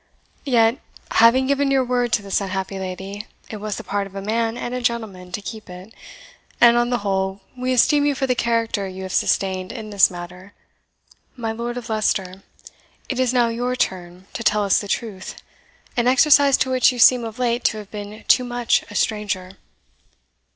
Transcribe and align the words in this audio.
Yet, 0.47 0.79
having 1.11 1.45
given 1.45 1.69
your 1.69 1.85
word 1.85 2.11
to 2.13 2.23
this 2.23 2.41
unhappy 2.41 2.79
lady, 2.79 3.27
it 3.51 3.57
was 3.57 3.75
the 3.75 3.83
part 3.83 4.07
of 4.07 4.15
a 4.15 4.21
man 4.23 4.57
and 4.57 4.73
a 4.73 4.81
gentleman 4.81 5.31
to 5.31 5.43
keep 5.43 5.69
it; 5.69 5.93
and 6.59 6.75
on 6.75 6.89
the 6.89 6.97
whole, 7.05 7.41
we 7.55 7.71
esteem 7.71 8.07
you 8.07 8.15
for 8.15 8.25
the 8.25 8.33
character 8.33 8.87
you 8.87 9.03
have 9.03 9.11
sustained 9.13 9.71
in 9.71 9.91
this 9.91 10.09
matter. 10.09 10.53
My 11.35 11.51
Lord 11.51 11.77
of 11.77 11.87
Leicester, 11.87 12.41
it 13.09 13.19
is 13.19 13.31
now 13.31 13.49
your 13.49 13.75
turn 13.75 14.25
to 14.33 14.43
tell 14.43 14.63
us 14.63 14.79
the 14.81 14.87
truth, 14.87 15.35
an 15.95 16.07
exercise 16.07 16.57
to 16.57 16.71
which 16.71 16.91
you 16.91 16.97
seem 16.97 17.23
of 17.23 17.37
late 17.37 17.63
to 17.65 17.77
have 17.77 17.91
been 17.91 18.23
too 18.27 18.43
much 18.43 18.83
a 18.89 18.95
stranger." 18.95 19.51